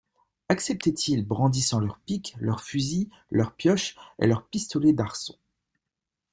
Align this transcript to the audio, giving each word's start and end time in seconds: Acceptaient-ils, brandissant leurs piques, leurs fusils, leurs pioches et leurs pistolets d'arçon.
Acceptaient-ils, 0.49 1.23
brandissant 1.27 1.79
leurs 1.79 1.99
piques, 1.99 2.35
leurs 2.39 2.63
fusils, 2.63 3.07
leurs 3.29 3.53
pioches 3.53 3.95
et 4.17 4.25
leurs 4.25 4.47
pistolets 4.47 4.93
d'arçon. 4.93 5.35